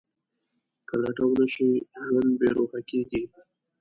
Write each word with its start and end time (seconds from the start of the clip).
که 0.87 0.95
لټه 1.01 1.23
ونه 1.27 1.45
شي، 1.53 1.69
ژوند 2.05 2.31
بېروح 2.39 2.71
کېږي. 2.89 3.23